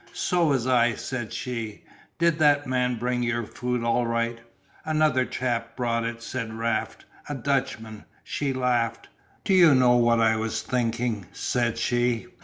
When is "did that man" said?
2.17-2.95